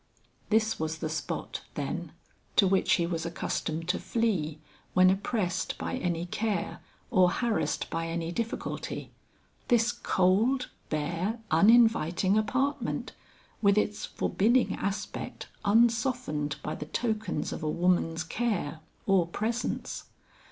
This 0.49 0.79
was 0.79 0.97
the 0.97 1.09
spot, 1.09 1.61
then, 1.75 2.13
to 2.55 2.65
which 2.67 2.93
he 2.93 3.05
was 3.05 3.23
accustomed 3.23 3.87
to 3.89 3.99
flee 3.99 4.57
when 4.95 5.11
oppressed 5.11 5.77
by 5.77 5.93
any 5.95 6.25
care 6.25 6.79
or 7.11 7.29
harassed 7.29 7.87
by 7.91 8.07
any 8.07 8.31
difficulty; 8.31 9.11
this 9.67 9.91
cold, 9.91 10.71
bare, 10.89 11.37
uninviting 11.51 12.35
apartment 12.35 13.11
with 13.61 13.77
its 13.77 14.07
forbidding 14.07 14.73
aspect 14.73 15.49
unsoftened 15.65 16.55
by 16.63 16.73
the 16.73 16.87
tokens 16.87 17.53
of 17.53 17.61
a 17.61 17.69
woman's 17.69 18.23
care 18.23 18.79
or 19.05 19.27
presence! 19.27 20.05